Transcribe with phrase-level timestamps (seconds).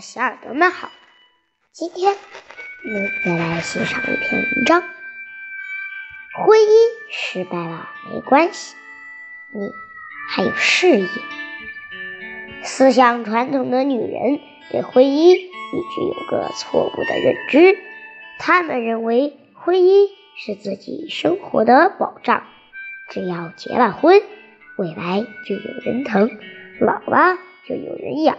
[0.00, 0.90] 小耳朵们好，
[1.72, 4.82] 今天我们再来欣赏一篇文章。
[6.32, 6.68] 婚姻
[7.10, 8.76] 失败了没关系，
[9.52, 9.70] 你
[10.30, 11.08] 还有事业。
[12.62, 14.40] 思想传统的女人
[14.70, 17.78] 对婚姻一直有个错误的认知，
[18.38, 22.44] 她们认为婚姻是自己生活的保障，
[23.10, 24.22] 只要结了婚，
[24.78, 26.30] 未来就有人疼，
[26.80, 27.36] 老了
[27.68, 28.38] 就有人养。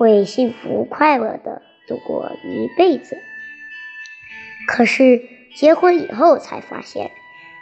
[0.00, 3.18] 会幸福快乐的度过一辈子。
[4.66, 5.20] 可是
[5.54, 7.10] 结婚以后才发现，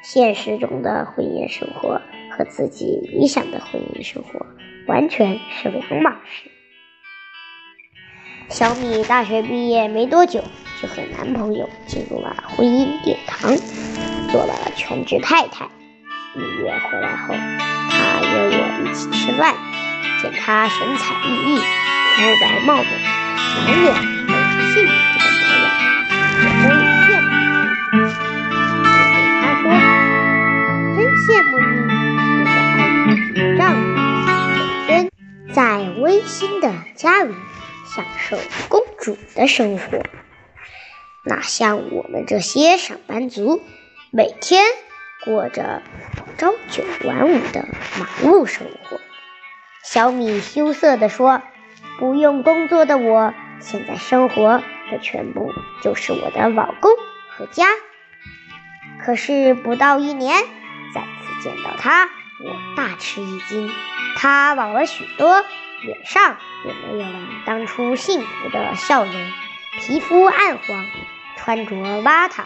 [0.04, 4.46] 现实中的婚姻生活和自己理想的婚姻生活
[4.86, 6.48] 完全是两码事。
[8.48, 10.44] 小米大学毕业没多久，
[10.80, 13.50] 就和男朋友进入了婚姻殿堂，
[14.30, 15.64] 做了全职太太。
[16.36, 19.56] 一月回来后，他约我一起吃饭，
[20.22, 21.97] 见他神采奕奕。
[22.18, 22.90] 肤白貌美，
[23.64, 23.94] 满脸
[24.26, 26.66] 都是幸福的模
[27.12, 27.14] 样，
[27.94, 28.42] 我真羡慕。
[28.82, 29.64] 我对他说
[30.98, 31.70] ：“真羡慕你，
[32.40, 33.86] 有个爱自己的丈夫，
[34.50, 34.58] 每
[34.88, 34.90] 天
[35.54, 35.60] 在
[36.00, 37.32] 温馨的家里
[37.86, 38.36] 享受
[38.68, 40.02] 公主的生活，
[41.24, 43.62] 哪像我们这些上班族，
[44.10, 44.64] 每天
[45.24, 45.82] 过着
[46.36, 47.64] 朝九晚五的
[47.96, 49.00] 忙碌生活。”
[49.86, 51.40] 小米羞涩地说。
[51.98, 56.92] 不用工作的我，现在生活的全部就是我的老公
[57.28, 57.66] 和家。
[59.04, 60.36] 可是不到一年，
[60.94, 63.70] 再次见到他，我大吃一惊。
[64.16, 65.44] 他老了许多，
[65.82, 69.14] 脸上也没有了当初幸福的笑容，
[69.80, 70.84] 皮肤暗黄，
[71.36, 72.44] 穿着邋遢，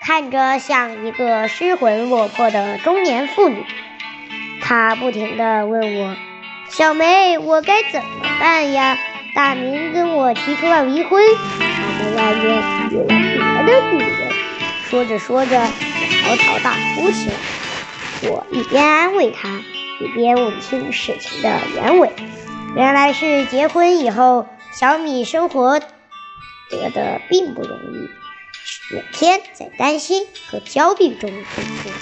[0.00, 3.64] 看着像一个失魂落魄的中年妇女。
[4.60, 6.16] 他不停地问我。
[6.70, 8.98] 小梅，我该怎么办呀？
[9.34, 11.22] 大明跟我提出了离婚，
[11.58, 12.62] 他在外面
[12.92, 14.32] 有了别的女人。
[14.88, 17.34] 说着说着，嚎啕大哭起来。
[18.30, 19.48] 我一边安慰他，
[20.00, 22.10] 一边问清事情的原委。
[22.76, 28.08] 原来是结婚以后，小米生活得的并不容易，
[28.94, 31.92] 每天在担心和焦虑中度过。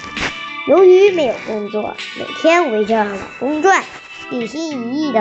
[0.67, 3.83] 由于没有工作，每天围着老公转。
[4.29, 5.19] 一心一意的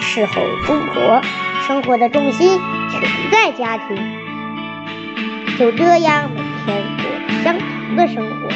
[0.00, 1.20] 伺候公婆，
[1.66, 3.00] 生活的重心全
[3.32, 3.96] 在家庭，
[5.58, 8.48] 就这样每天过着相同的生活，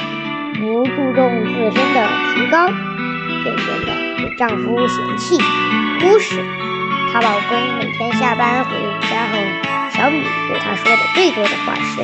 [0.55, 2.69] 不注重自身的提高，
[3.43, 5.37] 渐渐的被丈夫嫌弃、
[6.01, 6.37] 忽视。
[7.13, 8.71] 她老公每天下班回
[9.11, 9.33] 家后，
[9.91, 12.03] 小米对她说的最多的话是：“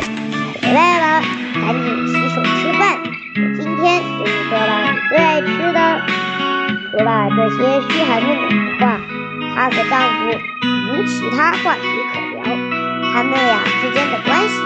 [0.67, 1.23] 回来了，
[1.55, 5.26] 赶紧洗手吃饭，我今天给你做了你最爱吃的。”
[6.97, 8.99] 除了这些嘘寒问暖的话，
[9.55, 12.43] 她和丈夫无其他话题可聊，
[13.13, 14.63] 他们俩之间的关系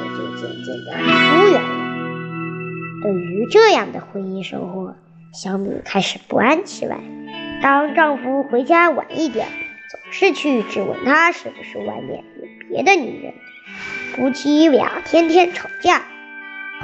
[0.00, 1.68] 也就渐渐的疏远了。
[3.00, 4.96] 对于这样的婚姻生活，
[5.32, 6.98] 小米开始不安起来。
[7.62, 9.46] 当丈夫回家晚一点，
[9.88, 13.34] 总是去质问他是不是外面有别的女人，
[14.16, 16.02] 夫妻俩天天吵架。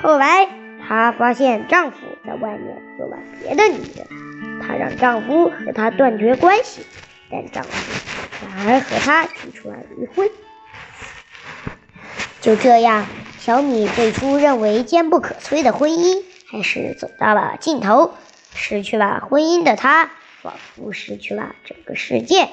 [0.01, 0.49] 后来
[0.87, 4.24] 她发现丈夫在外面有了别的女人。
[4.75, 6.85] 让丈夫和她断绝关系，
[7.31, 7.71] 但丈夫
[8.31, 10.29] 反而和她提出了离婚。
[12.41, 13.07] 就这样，
[13.39, 18.15] 小米最初认为坚不可摧的婚姻，还是走到了尽头。
[18.55, 20.11] 失去了婚姻的她，
[20.43, 22.49] 仿佛失去了整个世界，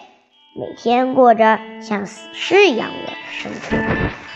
[0.56, 3.78] 每天过着像死尸一样的生活，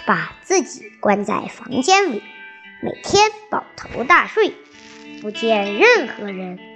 [0.05, 2.21] 把自己关在房间里，
[2.83, 4.53] 每天抱头大睡，
[5.21, 6.74] 不见任何人。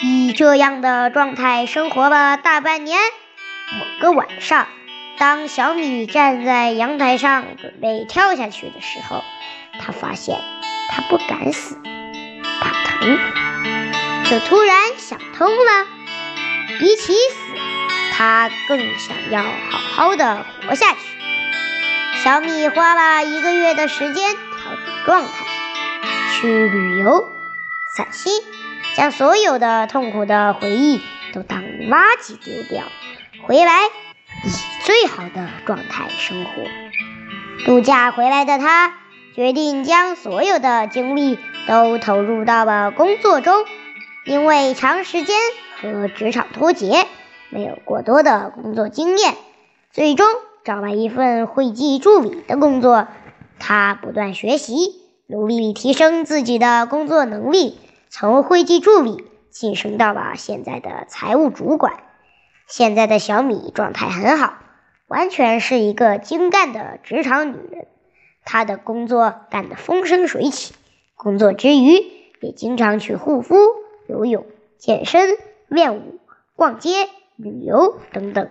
[0.00, 2.98] 以这样的状态生活了大半年。
[3.72, 4.66] 某个晚上，
[5.18, 9.24] 当小米站在阳台上准备跳下去的时候，
[9.80, 10.38] 他发现
[10.90, 11.78] 他不敢死，
[12.60, 13.18] 怕疼，
[14.24, 15.86] 就突然想通了。
[16.78, 17.36] 比起死，
[18.12, 20.98] 他更想要好好的活下去。
[22.22, 25.46] 小米花了一个月的时间调整状态，
[26.34, 27.30] 去旅游、
[27.96, 28.42] 散心。
[28.94, 31.00] 将所有的痛苦的回忆
[31.34, 32.84] 都当垃圾丢掉，
[33.46, 33.86] 回来
[34.44, 34.48] 以
[34.84, 36.50] 最好的状态生活。
[37.64, 38.94] 度假回来的他
[39.34, 43.66] 决定将所有的精力都投入到了工作中，
[44.24, 45.36] 因为长时间
[45.80, 47.06] 和职场脱节，
[47.50, 49.34] 没有过多的工作经验，
[49.90, 50.26] 最终
[50.64, 53.08] 找了一份会计助理的工作。
[53.58, 54.74] 他不断学习，
[55.26, 57.78] 努力提升自己的工作能力。
[58.08, 62.02] 从会计助理晋升到了现在的财务主管。
[62.66, 64.54] 现在的小米状态很好，
[65.06, 67.86] 完全是一个精干的职场女人。
[68.44, 70.74] 她的工作干得风生水起，
[71.14, 72.04] 工作之余
[72.40, 73.56] 也经常去护肤、
[74.08, 74.46] 游泳、
[74.78, 75.36] 健身、
[75.68, 76.20] 练舞、
[76.54, 78.50] 逛街、旅游等等。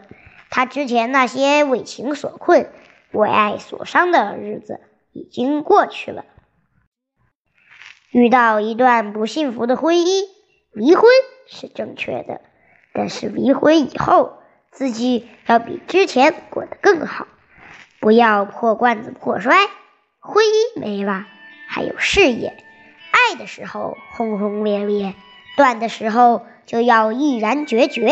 [0.50, 2.70] 她之前那些为情所困、
[3.12, 4.80] 为爱所伤的日子
[5.12, 6.26] 已经过去了。
[8.12, 10.24] 遇到一段不幸福的婚姻，
[10.72, 11.04] 离婚
[11.48, 12.42] 是正确的，
[12.94, 14.40] 但是离婚以后，
[14.72, 17.28] 自己要比之前过得更好，
[18.00, 19.68] 不要破罐子破摔。
[20.20, 21.26] 婚姻没了，
[21.68, 22.58] 还有事业。
[23.12, 25.14] 爱的时候轰轰烈烈，
[25.56, 28.08] 断的时候就要毅然决绝。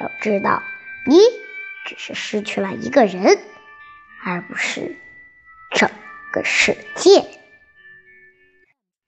[0.00, 0.62] 要知道，
[1.06, 1.18] 你
[1.84, 3.38] 只是失去了一个人，
[4.24, 4.96] 而不是
[5.70, 5.90] 整
[6.32, 7.24] 个世界。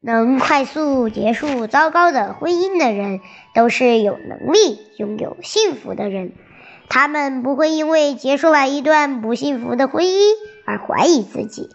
[0.01, 3.21] 能快速结束糟糕的婚姻的人，
[3.53, 6.33] 都是有能力拥有幸福的人。
[6.89, 10.21] 他们不会因为结束了一段不幸福的婚姻
[10.65, 11.69] 而怀疑自己。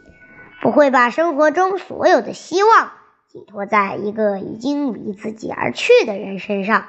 [0.62, 2.92] 不会把生活中所有的希望
[3.28, 6.86] 寄托在一个已经离自己而去的人身上，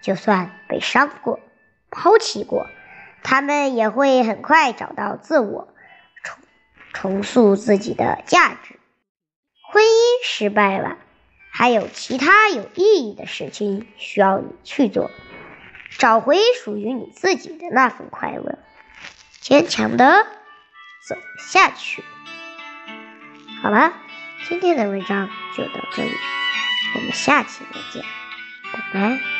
[0.00, 1.40] 就算被伤过、
[1.90, 2.68] 抛弃过，
[3.24, 5.66] 他们也会很快找到自我，
[6.22, 6.38] 重
[6.92, 8.55] 重塑自己的价值。
[10.28, 10.96] 失败了，
[11.50, 15.10] 还有其他有意义的事情需要你去做，
[15.98, 18.58] 找回属于你自己的那份快乐，
[19.40, 20.26] 坚强的
[21.08, 22.02] 走下去。
[23.62, 23.92] 好了，
[24.48, 26.10] 今天的文章就到这里，
[26.96, 28.04] 我们下期再见，
[28.72, 29.35] 拜拜。